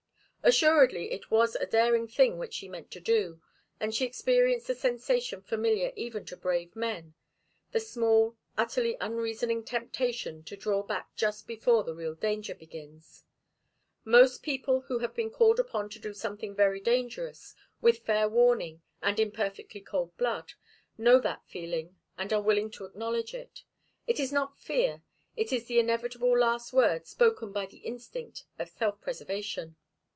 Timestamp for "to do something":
15.89-16.55